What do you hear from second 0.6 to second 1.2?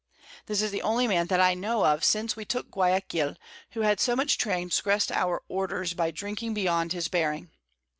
is the only